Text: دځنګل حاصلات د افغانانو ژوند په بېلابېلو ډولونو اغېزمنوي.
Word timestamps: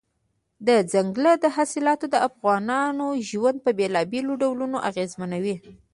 دځنګل 0.67 1.25
حاصلات 1.55 2.01
د 2.09 2.15
افغانانو 2.27 3.05
ژوند 3.29 3.57
په 3.65 3.69
بېلابېلو 3.79 4.33
ډولونو 4.41 4.77
اغېزمنوي. 4.89 5.55